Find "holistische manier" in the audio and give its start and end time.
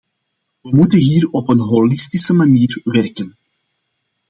1.59-2.81